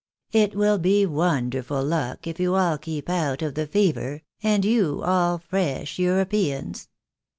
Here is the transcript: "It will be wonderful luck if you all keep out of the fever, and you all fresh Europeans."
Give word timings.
"It 0.31 0.55
will 0.55 0.79
be 0.79 1.05
wonderful 1.05 1.83
luck 1.83 2.25
if 2.25 2.39
you 2.39 2.55
all 2.55 2.79
keep 2.79 3.07
out 3.07 3.43
of 3.43 3.53
the 3.53 3.67
fever, 3.67 4.23
and 4.41 4.65
you 4.65 5.03
all 5.03 5.37
fresh 5.37 5.99
Europeans." 5.99 6.89